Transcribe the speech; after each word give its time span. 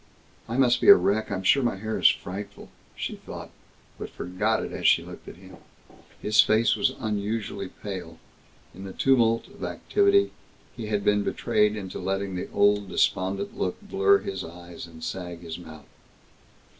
"I 0.49 0.57
must 0.57 0.81
be 0.81 0.87
a 0.89 0.95
wreck. 0.95 1.29
I'm 1.29 1.43
sure 1.43 1.61
my 1.61 1.75
hair 1.75 1.99
is 1.99 2.09
frightful," 2.09 2.69
she 2.95 3.17
thought, 3.17 3.51
but 3.99 4.09
forgot 4.09 4.63
it 4.63 4.71
as 4.71 4.87
she 4.87 5.03
looked 5.05 5.27
at 5.27 5.35
him. 5.35 5.57
His 6.19 6.41
face 6.41 6.75
was 6.75 6.95
unusually 6.99 7.67
pale. 7.67 8.17
In 8.73 8.83
the 8.85 8.93
tumult 8.93 9.45
of 9.49 9.63
activity 9.63 10.31
he 10.75 10.87
had 10.87 11.03
been 11.05 11.21
betrayed 11.23 11.75
into 11.75 11.99
letting 11.99 12.35
the 12.35 12.49
old 12.49 12.89
despondent 12.89 13.55
look 13.59 13.79
blur 13.79 14.17
his 14.21 14.43
eyes 14.43 14.87
and 14.87 15.03
sag 15.03 15.41
his 15.41 15.59
mouth. 15.59 15.85